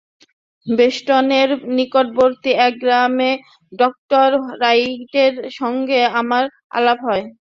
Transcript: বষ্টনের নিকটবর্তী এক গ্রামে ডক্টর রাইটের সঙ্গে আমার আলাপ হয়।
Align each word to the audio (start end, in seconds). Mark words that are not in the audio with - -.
বষ্টনের 0.67 1.49
নিকটবর্তী 1.77 2.51
এক 2.65 2.73
গ্রামে 2.83 3.31
ডক্টর 3.73 4.29
রাইটের 4.61 5.33
সঙ্গে 5.59 5.99
আমার 6.19 6.43
আলাপ 6.77 6.99
হয়। 7.07 7.25